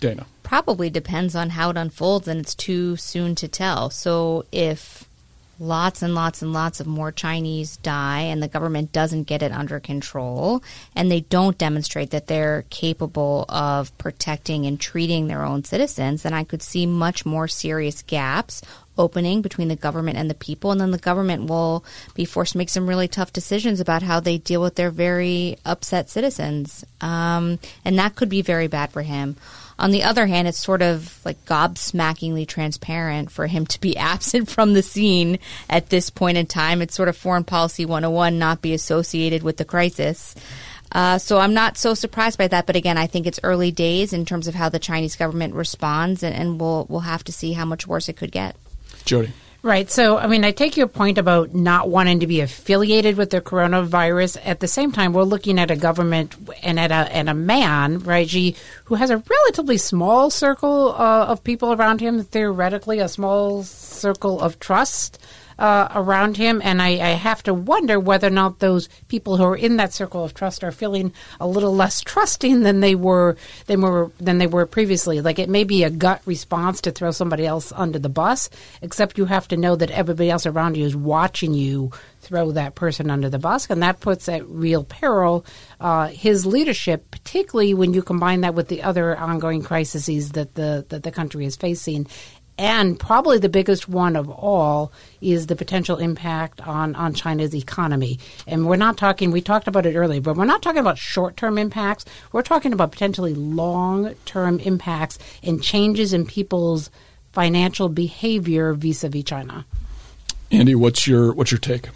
[0.01, 0.27] Dana.
[0.43, 3.89] Probably depends on how it unfolds and it's too soon to tell.
[3.89, 5.09] So if
[5.61, 9.53] lots and lots and lots of more Chinese die and the government doesn't get it
[9.53, 10.65] under control
[10.97, 16.33] and they don't demonstrate that they're capable of protecting and treating their own citizens, then
[16.33, 18.63] I could see much more serious gaps
[18.97, 20.73] opening between the government and the people.
[20.73, 24.21] And then the government will be forced to make some really tough decisions about how
[24.21, 26.85] they deal with their very upset citizens.
[27.01, 29.37] Um, and that could be very bad for him.
[29.81, 34.51] On the other hand, it's sort of like gobsmackingly transparent for him to be absent
[34.51, 35.39] from the scene
[35.69, 36.83] at this point in time.
[36.83, 40.35] It's sort of foreign policy 101, not be associated with the crisis.
[40.93, 42.67] Uh, so I'm not so surprised by that.
[42.67, 46.23] But again, I think it's early days in terms of how the Chinese government responds,
[46.23, 48.57] and, and we'll we'll have to see how much worse it could get.
[49.05, 49.33] Jody.
[49.63, 49.91] Right.
[49.91, 53.43] So, I mean, I take your point about not wanting to be affiliated with the
[53.43, 54.39] coronavirus.
[54.43, 57.99] At the same time, we're looking at a government and at a and a man,
[57.99, 62.25] right, Xi, who has a relatively small circle uh, of people around him.
[62.25, 65.19] Theoretically, a small circle of trust
[65.61, 69.45] uh, around him, and I, I, have to wonder whether or not those people who
[69.45, 73.37] are in that circle of trust are feeling a little less trusting than they were
[73.67, 75.21] than were than they were previously.
[75.21, 78.49] Like it may be a gut response to throw somebody else under the bus,
[78.81, 81.93] except you have to know that everybody else around you is watching you
[82.23, 85.45] throw that person under the bus, and that puts at real peril
[85.79, 90.87] uh, his leadership, particularly when you combine that with the other ongoing crises that the
[90.89, 92.07] that the country is facing.
[92.61, 94.93] And probably the biggest one of all
[95.23, 98.19] is the potential impact on, on China's economy.
[98.47, 101.39] And we're not talking, we talked about it earlier, but we're not talking about short
[101.39, 102.05] term impacts.
[102.33, 106.91] We're talking about potentially long term impacts and changes in people's
[107.33, 109.65] financial behavior vis a vis China.
[110.51, 111.89] Andy, what's your what's your take?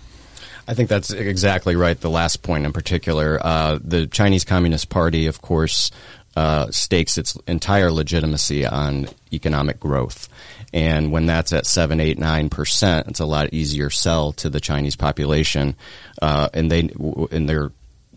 [0.66, 2.00] I think that's exactly right.
[2.00, 5.90] The last point in particular, uh, the Chinese Communist Party, of course,
[6.36, 10.28] uh, stakes its entire legitimacy on economic growth.
[10.72, 14.60] And when that's at seven, eight, nine percent, it's a lot easier sell to the
[14.60, 15.76] Chinese population.
[16.20, 16.90] Uh, and they
[17.30, 17.70] and they're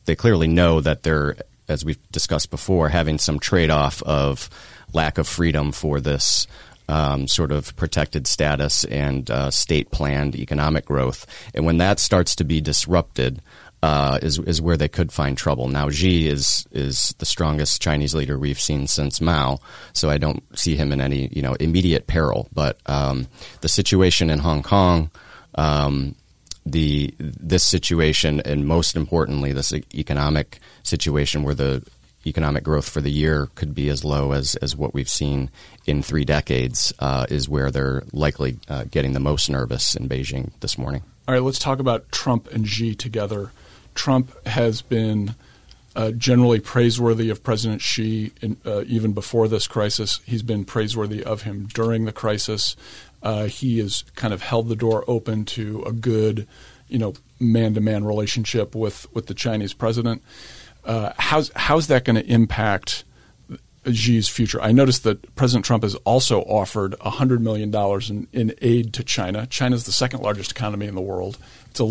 [0.06, 1.36] they clearly know that they're,
[1.68, 4.50] as we've discussed before, having some trade off of
[4.94, 6.48] lack of freedom for this
[6.90, 11.28] um, sort of protected status and uh, state planned economic growth.
[11.54, 13.42] And when that starts to be disrupted,
[13.88, 15.70] uh, is is where they could find trouble.
[15.70, 19.60] Now Xi is is the strongest Chinese leader we've seen since Mao,
[19.94, 22.50] so I don't see him in any you know immediate peril.
[22.52, 23.28] But um,
[23.62, 25.10] the situation in Hong Kong,
[25.56, 26.16] um,
[26.66, 31.82] the this situation, and most importantly, this economic situation where the
[32.26, 35.50] economic growth for the year could be as low as, as what we've seen
[35.86, 40.52] in three decades, uh, is where they're likely uh, getting the most nervous in Beijing
[40.60, 41.04] this morning.
[41.26, 43.52] All right, let's talk about Trump and Xi together.
[43.98, 45.36] Trump has been
[45.96, 50.22] uh, generally praiseworthy of President Xi in, uh, even before this crisis.
[50.26, 52.76] He's been praiseworthy of him during the crisis.
[53.24, 56.48] Uh, he has kind of held the door open to a good,
[56.88, 60.22] you know, man-to-man relationship with with the Chinese president.
[60.86, 63.04] Uh, how's how's that going to impact
[63.92, 64.62] Xi's future.
[64.62, 67.74] I noticed that President Trump has also offered $100 million
[68.10, 69.46] in, in aid to China.
[69.48, 71.38] China is the second largest economy in the world.
[71.80, 71.86] A,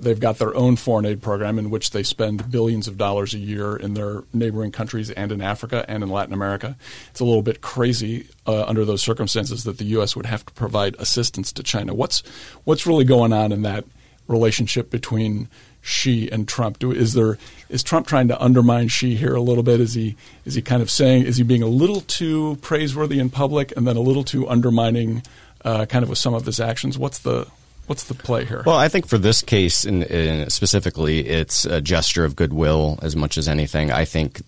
[0.00, 3.38] they've got their own foreign aid program in which they spend billions of dollars a
[3.38, 6.76] year in their neighboring countries and in Africa and in Latin America.
[7.10, 10.14] It's a little bit crazy uh, under those circumstances that the U.S.
[10.14, 11.92] would have to provide assistance to China.
[11.92, 12.22] What's
[12.64, 13.84] what's really going on in that
[14.28, 15.48] relationship between
[15.82, 16.78] Xi and Trump?
[16.78, 19.80] Do, is there is Trump trying to undermine Xi here a little bit?
[19.80, 23.30] Is he is he kind of saying is he being a little too praiseworthy in
[23.30, 25.22] public and then a little too undermining,
[25.64, 26.96] uh, kind of with some of his actions?
[26.96, 27.48] What's the
[27.86, 28.62] What's the play here?
[28.64, 33.16] Well, I think for this case in, in specifically, it's a gesture of goodwill as
[33.16, 33.90] much as anything.
[33.90, 34.40] I think,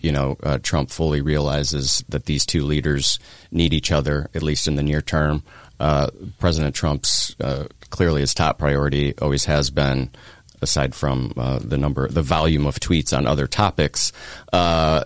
[0.00, 3.18] you know, uh, Trump fully realizes that these two leaders
[3.50, 5.42] need each other, at least in the near term.
[5.80, 10.08] Uh, President Trump's uh, clearly his top priority always has been
[10.62, 14.12] aside from uh, the number, the volume of tweets on other topics,
[14.52, 15.02] uh,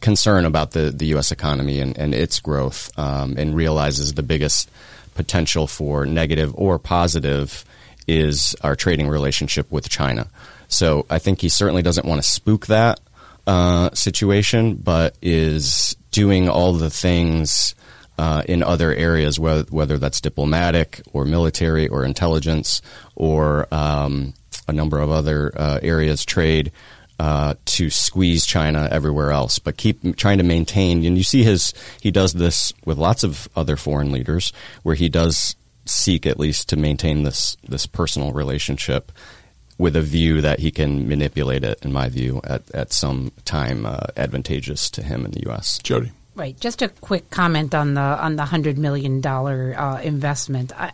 [0.00, 1.32] concern about the, the U.S.
[1.32, 4.70] economy and, and its growth, um, and realizes the biggest
[5.14, 7.64] potential for negative or positive
[8.06, 10.28] is our trading relationship with China.
[10.68, 13.00] So I think he certainly doesn't want to spook that
[13.46, 17.74] uh, situation, but is doing all the things
[18.18, 22.82] uh, in other areas, whether, whether, that's diplomatic or military or intelligence
[23.16, 24.34] or um,
[24.68, 26.72] a number of other uh, areas, trade.
[27.20, 31.04] Uh, to squeeze China everywhere else, but keep trying to maintain.
[31.04, 35.08] And you see his he does this with lots of other foreign leaders, where he
[35.08, 39.12] does seek at least to maintain this this personal relationship
[39.78, 43.84] with a view that he can manipulate it, in my view, at, at some time
[43.84, 45.78] uh, advantageous to him in the U.S.
[45.82, 46.12] Jody.
[46.34, 46.58] Right.
[46.58, 50.72] Just a quick comment on the on the hundred million dollar uh, investment.
[50.78, 50.92] I,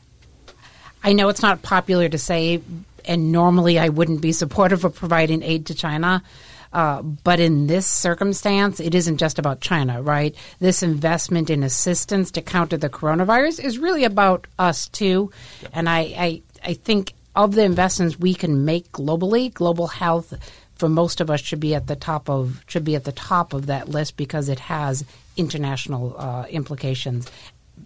[1.05, 2.61] I know it's not popular to say,
[3.09, 6.23] and normally I wouldn't be supportive of providing aid to China.
[6.71, 10.35] Uh, but in this circumstance, it isn't just about China, right?
[10.61, 15.33] This investment in assistance to counter the coronavirus is really about us too.
[15.63, 15.69] Yeah.
[15.73, 20.35] And I, I, I think of the investments we can make globally, global health
[20.77, 23.53] for most of us should be at the top of should be at the top
[23.53, 25.05] of that list because it has
[25.37, 27.29] international uh, implications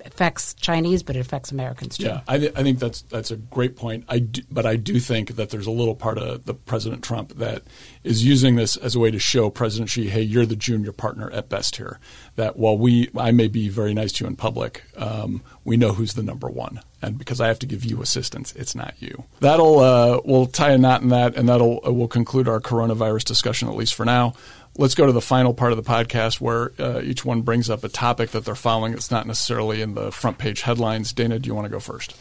[0.05, 2.05] affects Chinese, but it affects Americans too.
[2.05, 4.05] Yeah, I, th- I think that's that's a great point.
[4.09, 7.35] I do, but I do think that there's a little part of the President Trump
[7.37, 7.63] that
[8.05, 11.31] is using this as a way to show President Xi, hey, you're the junior partner
[11.31, 11.99] at best here.
[12.37, 15.93] That while we, I may be very nice to you in public, um, we know
[15.93, 19.25] who's the number one, and because I have to give you assistance, it's not you.
[19.41, 23.25] That'll uh, we'll tie a knot in that, and that'll uh, will conclude our coronavirus
[23.25, 24.35] discussion at least for now
[24.77, 27.85] let's go to the final part of the podcast where uh, each one brings up
[27.85, 31.13] a topic that they're following that's not necessarily in the front page headlines.
[31.13, 32.17] Dana, do you want to go first?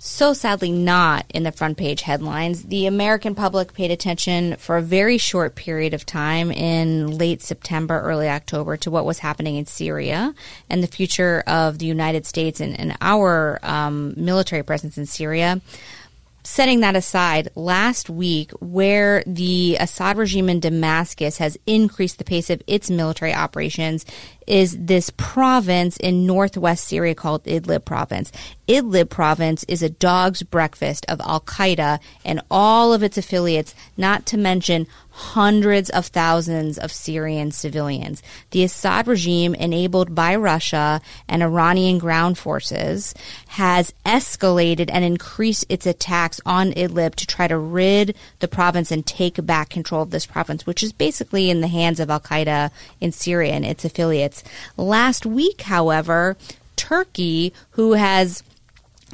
[0.00, 2.62] So sadly, not in the front page headlines.
[2.62, 8.00] The American public paid attention for a very short period of time in late September,
[8.00, 10.34] early October to what was happening in Syria
[10.70, 15.60] and the future of the United States and, and our um, military presence in Syria
[16.48, 22.48] setting that aside, last week, where the Assad regime in Damascus has increased the pace
[22.48, 24.06] of its military operations,
[24.46, 28.32] is this province in northwest Syria called Idlib province.
[28.66, 34.24] Idlib province is a dog's breakfast of Al Qaeda and all of its affiliates, not
[34.24, 34.86] to mention
[35.18, 38.22] hundreds of thousands of Syrian civilians.
[38.52, 43.14] The Assad regime, enabled by Russia and Iranian ground forces,
[43.48, 49.04] has escalated and increased its attacks on Idlib to try to rid the province and
[49.04, 52.70] take back control of this province, which is basically in the hands of Al Qaeda
[53.00, 54.44] in Syria and its affiliates.
[54.76, 56.36] Last week, however,
[56.76, 58.44] Turkey, who has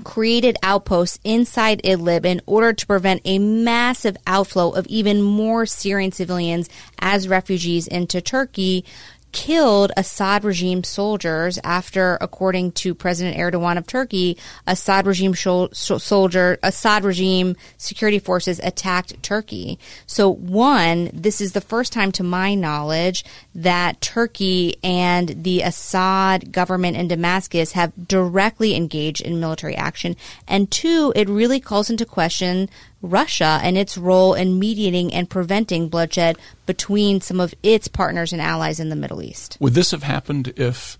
[0.03, 6.11] created outposts inside Idlib in order to prevent a massive outflow of even more Syrian
[6.11, 8.85] civilians as refugees into Turkey
[9.35, 17.05] killed Assad regime soldiers after, according to President Erdogan of Turkey, Assad regime soldier, Assad
[17.05, 19.79] regime security forces attacked Turkey.
[20.07, 23.25] So one, this is the first time to my knowledge
[23.57, 30.15] that Turkey and the Assad government in Damascus have directly engaged in military action.
[30.47, 32.71] And two, it really calls into question
[33.05, 38.41] Russia and its role in mediating and preventing bloodshed between some of its partners and
[38.41, 39.57] allies in the Middle East.
[39.61, 40.99] Would this have happened if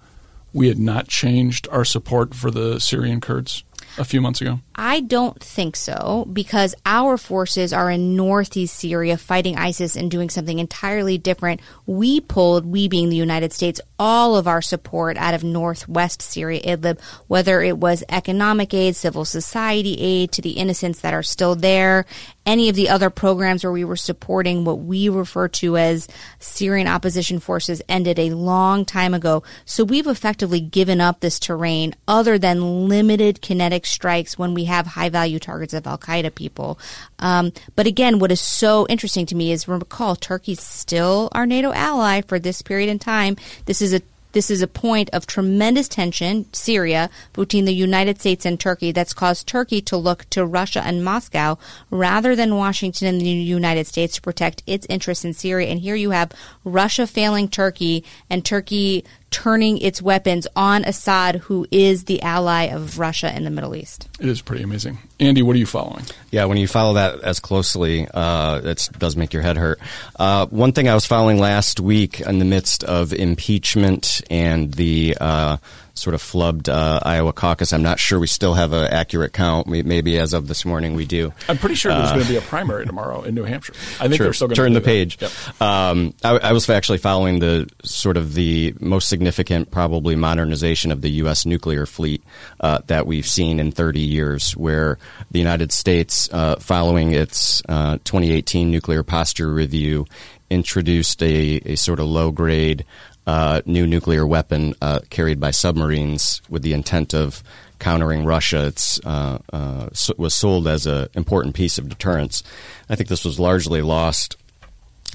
[0.53, 3.65] we had not changed our support for the Syrian Kurds?
[3.99, 4.61] a few months ago?
[4.77, 10.31] I don't think so because our forces are in northeast Syria fighting ISIS and doing
[10.31, 11.61] something entirely different.
[11.87, 16.61] We pulled, we being the United States, all of our support out of northwest Syria,
[16.63, 21.55] Idlib, whether it was economic aid, civil society aid to the innocents that are still
[21.55, 22.05] there,
[22.47, 26.09] any of the other programs where we were supporting what we refer to as
[26.39, 29.43] Syrian opposition forces ended a long time ago.
[29.65, 34.87] So we've effectively given up this terrain other than limited kinetic strikes when we have
[34.87, 36.79] high value targets of Al Qaeda people.
[37.19, 41.73] Um, but again, what is so interesting to me is recall Turkey's still our NATO
[41.73, 43.37] ally for this period in time.
[43.67, 44.01] This is a
[44.35, 49.15] this is a point of tremendous tension, Syria, between the United States and Turkey that's
[49.15, 51.57] caused Turkey to look to Russia and Moscow
[51.89, 55.69] rather than Washington and the United States to protect its interests in Syria.
[55.69, 56.33] And here you have
[56.65, 63.01] Russia failing Turkey and Turkey turning its weapons on Assad, who is the ally of
[63.01, 64.09] Russia in the Middle East.
[64.21, 64.99] It is pretty amazing.
[65.19, 66.05] Andy, what are you following?
[66.31, 69.81] Yeah, when you follow that as closely, uh, it does make your head hurt.
[70.15, 75.17] Uh, one thing I was following last week in the midst of impeachment and the
[75.21, 75.57] uh,
[75.95, 77.73] sort of flubbed uh, Iowa caucus.
[77.73, 79.67] I'm not sure we still have an accurate count.
[79.67, 81.33] Maybe as of this morning we do.
[81.49, 83.75] I'm pretty sure there's uh, going to be a primary tomorrow in New Hampshire.
[84.01, 84.27] I think sure.
[84.27, 85.19] they're still going to turn the page.
[85.21, 85.63] Yep.
[85.63, 91.01] Um, I, I, was actually following the sort of the most significant, probably modernization of
[91.01, 91.47] the U.S.
[91.47, 92.23] nuclear fleet
[92.61, 94.99] uh, that we've seen in 30 years, where
[95.31, 100.07] the United States, uh, following its uh, 2018 nuclear posture review,
[100.51, 102.85] introduced a, a sort of low grade
[103.27, 107.43] uh, new nuclear weapon uh, carried by submarines with the intent of
[107.79, 108.67] countering Russia.
[108.67, 112.43] It uh, uh was sold as an important piece of deterrence.
[112.89, 114.37] I think this was largely lost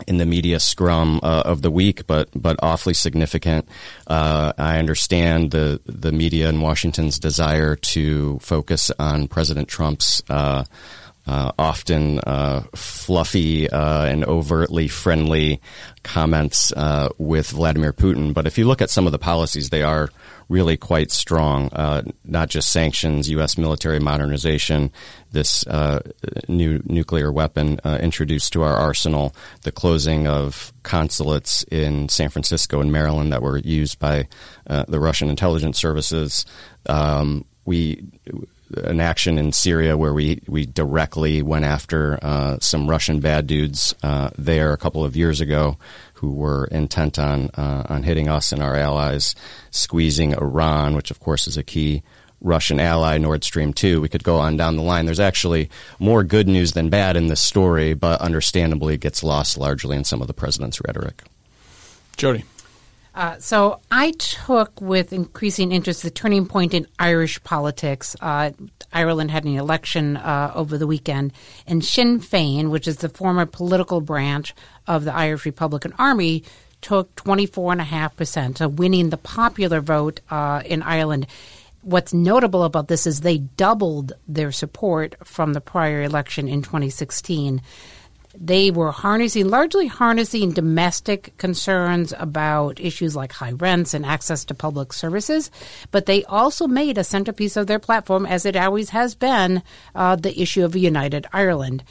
[0.07, 3.67] in the media scrum uh, of the week, but but awfully significant.
[4.07, 10.21] Uh, I understand the the media in Washington's desire to focus on President Trump's
[11.29, 15.61] uh, often uh, fluffy uh, and overtly friendly
[16.01, 18.33] comments uh, with Vladimir Putin.
[18.33, 20.09] But if you look at some of the policies, they are
[20.47, 21.69] really quite strong.
[21.71, 23.59] Uh, not just sanctions, U.S.
[23.59, 24.91] military modernization,
[25.31, 25.99] this uh,
[26.47, 32.91] new nuclear weapon introduced to our arsenal, the closing of consulates in San Francisco and
[32.91, 34.27] Maryland that were used by
[34.65, 36.43] the Russian intelligence services.
[36.87, 38.03] Um, we
[38.77, 43.95] an action in Syria where we, we directly went after uh, some Russian bad dudes
[44.03, 45.77] uh, there a couple of years ago
[46.13, 49.35] who were intent on uh, on hitting us and our allies,
[49.71, 52.03] squeezing Iran, which of course is a key
[52.41, 54.01] Russian ally, Nord Stream 2.
[54.01, 55.05] We could go on down the line.
[55.05, 59.57] There's actually more good news than bad in this story, but understandably it gets lost
[59.57, 61.23] largely in some of the president's rhetoric.
[62.17, 62.43] Jody.
[63.19, 68.15] Uh, so I took with increasing interest the turning point in Irish politics.
[68.21, 68.51] Uh,
[68.93, 71.33] Ireland had an election uh, over the weekend,
[71.67, 74.55] and Sinn Féin, which is the former political branch
[74.87, 76.45] of the Irish Republican Army,
[76.79, 81.27] took 24.5%, so winning the popular vote uh, in Ireland.
[81.81, 87.61] What's notable about this is they doubled their support from the prior election in 2016
[88.39, 94.53] they were harnessing, largely harnessing domestic concerns about issues like high rents and access to
[94.53, 95.51] public services.
[95.91, 99.61] But they also made a centerpiece of their platform, as it always has been,
[99.93, 101.83] uh, the issue of a united Ireland.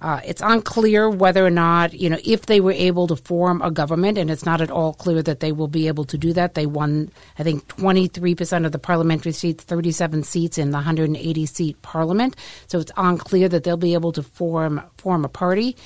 [0.00, 3.70] Uh, it's unclear whether or not, you know, if they were able to form a
[3.70, 6.54] government, and it's not at all clear that they will be able to do that.
[6.54, 11.80] They won, I think, 23% of the parliamentary seats, 37 seats in the 180 seat
[11.82, 12.36] parliament.
[12.66, 15.76] So it's unclear that they'll be able to form form a party.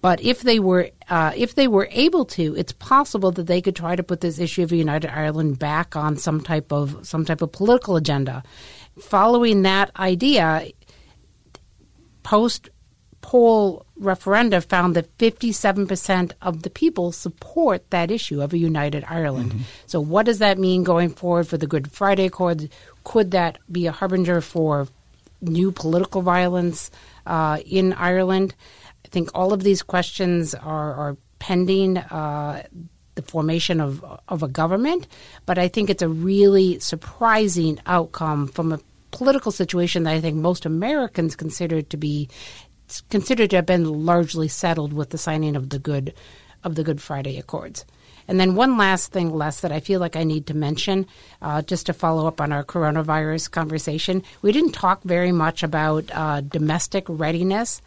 [0.00, 3.76] But if they were uh, if they were able to, it's possible that they could
[3.76, 7.42] try to put this issue of united Ireland back on some type of some type
[7.42, 8.42] of political agenda.
[8.98, 10.68] Following that idea,
[12.22, 12.70] post
[13.26, 19.50] poll referenda found that 57% of the people support that issue of a united Ireland.
[19.50, 19.62] Mm-hmm.
[19.86, 22.70] So, what does that mean going forward for the Good Friday Accord?
[23.02, 24.86] Could that be a harbinger for
[25.40, 26.92] new political violence
[27.26, 28.54] uh, in Ireland?
[29.04, 31.98] I think all of these questions are, are pending.
[31.98, 32.62] Uh,
[33.16, 35.06] the formation of of a government,
[35.46, 38.80] but I think it's a really surprising outcome from a
[39.16, 42.28] political situation that I think most Americans consider to be
[43.10, 46.14] considered to have been largely settled with the signing of the good
[46.64, 47.84] of the Good Friday Accords.
[48.28, 51.06] And then one last thing, Les, that I feel like I need to mention,
[51.40, 54.22] uh, just to follow up on our coronavirus conversation.
[54.42, 57.80] We didn't talk very much about uh, domestic readiness,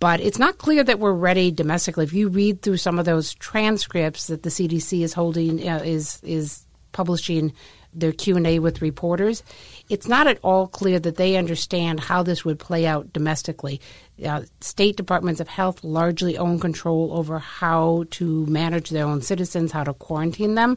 [0.00, 2.04] but it's not clear that we're ready domestically.
[2.04, 6.20] If you read through some of those transcripts that the CDC is holding, uh, is
[6.22, 7.52] is publishing
[7.98, 9.42] their Q&A with reporters,
[9.88, 13.80] it's not at all clear that they understand how this would play out domestically.
[14.24, 19.72] Uh, state departments of health largely own control over how to manage their own citizens,
[19.72, 20.76] how to quarantine them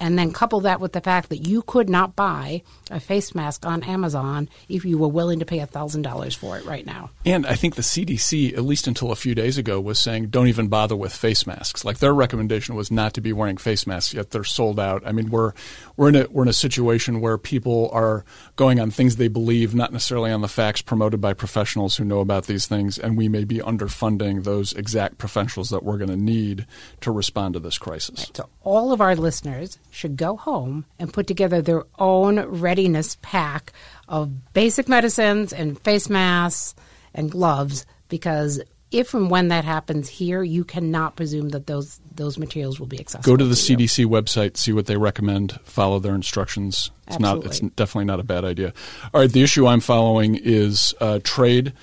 [0.00, 3.66] and then couple that with the fact that you could not buy a face mask
[3.66, 7.10] on Amazon if you were willing to pay $1,000 for it right now.
[7.24, 10.48] And I think the CDC, at least until a few days ago, was saying don't
[10.48, 11.84] even bother with face masks.
[11.84, 15.02] Like their recommendation was not to be wearing face masks, yet they're sold out.
[15.04, 15.52] I mean, we're
[15.96, 18.24] we're in a we're in a situation where people are
[18.56, 22.20] going on things they believe, not necessarily on the facts promoted by professionals who know
[22.20, 26.16] about these things, and we may be underfunding those exact professionals that we're going to
[26.16, 26.66] need
[27.00, 28.20] to respond to this crisis.
[28.20, 33.16] Right, so all of our listeners should go home and put together their own readiness
[33.22, 33.72] pack
[34.08, 36.74] of basic medicines and face masks
[37.14, 38.60] and gloves because
[38.90, 42.98] if and when that happens here, you cannot presume that those those materials will be
[42.98, 43.32] accessible.
[43.32, 46.90] Go to the to CDC website, see what they recommend, follow their instructions.
[47.06, 47.44] It's Absolutely.
[47.44, 47.46] not.
[47.46, 48.72] It's definitely not a bad idea.
[49.12, 51.74] All right, the issue I'm following is uh, trade.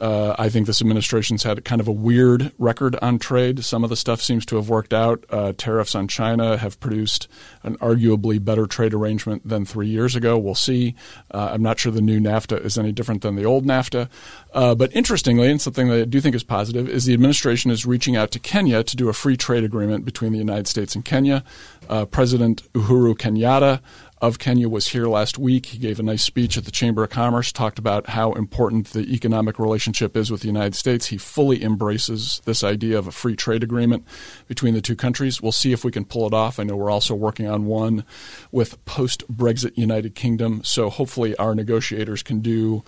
[0.00, 3.64] Uh, I think this administration's had kind of a weird record on trade.
[3.64, 5.24] Some of the stuff seems to have worked out.
[5.30, 7.28] Uh, tariffs on China have produced
[7.62, 10.38] an arguably better trade arrangement than three years ago.
[10.38, 10.94] We'll see.
[11.32, 14.08] Uh, I'm not sure the new NAFTA is any different than the old NAFTA.
[14.54, 17.84] Uh, but interestingly, and something that I do think is positive, is the administration is
[17.84, 21.04] reaching out to Kenya to do a free trade agreement between the United States and
[21.04, 21.44] Kenya.
[21.88, 23.80] Uh, President Uhuru Kenyatta
[24.20, 25.66] of Kenya was here last week.
[25.66, 29.12] He gave a nice speech at the Chamber of Commerce, talked about how important the
[29.12, 31.06] economic relationship is with the United States.
[31.06, 34.04] He fully embraces this idea of a free trade agreement
[34.48, 35.40] between the two countries.
[35.40, 36.58] We'll see if we can pull it off.
[36.58, 38.04] I know we're also working on one
[38.50, 42.82] with post Brexit United Kingdom, so hopefully our negotiators can do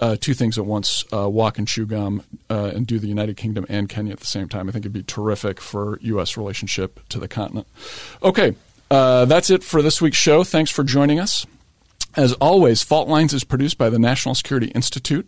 [0.00, 3.36] uh, two things at once uh, walk and chew gum uh, and do the United
[3.36, 4.68] Kingdom and Kenya at the same time.
[4.68, 6.36] I think it'd be terrific for U.S.
[6.36, 7.66] relationship to the continent.
[8.22, 8.56] Okay,
[8.92, 10.44] uh, that's it for this week's show.
[10.44, 11.46] Thanks for joining us.
[12.14, 15.26] As always, Fault Lines is produced by the National Security Institute.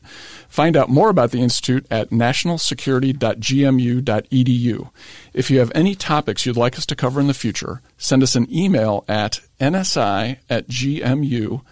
[0.50, 4.90] Find out more about the Institute at nationalsecurity.gmu.edu.
[5.32, 8.36] If you have any topics you'd like us to cover in the future, send us
[8.36, 11.62] an email at nsi at gmu.edu.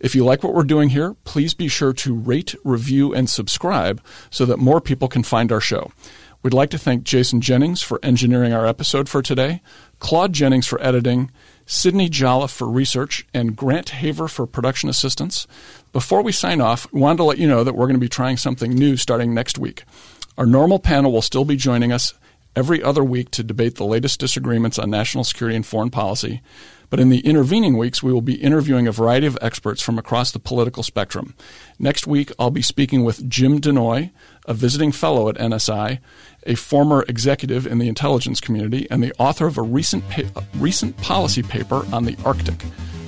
[0.00, 4.02] If you like what we're doing here, please be sure to rate, review, and subscribe
[4.30, 5.92] so that more people can find our show.
[6.42, 9.62] We'd like to thank Jason Jennings for engineering our episode for today,
[10.02, 11.30] Claude Jennings for editing,
[11.64, 15.46] Sydney Jolliffe for research, and Grant Haver for production assistance.
[15.92, 18.08] Before we sign off, we wanted to let you know that we're going to be
[18.08, 19.84] trying something new starting next week.
[20.36, 22.14] Our normal panel will still be joining us
[22.56, 26.42] every other week to debate the latest disagreements on national security and foreign policy.
[26.92, 30.30] But in the intervening weeks, we will be interviewing a variety of experts from across
[30.30, 31.34] the political spectrum.
[31.78, 34.10] Next week, I'll be speaking with Jim Danoy,
[34.44, 36.00] a visiting fellow at NSI,
[36.46, 40.94] a former executive in the intelligence community, and the author of a recent, pa- recent
[40.98, 42.62] policy paper on the Arctic.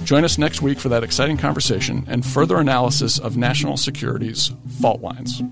[0.04, 5.02] Join us next week for that exciting conversation and further analysis of national security's fault
[5.02, 5.42] lines.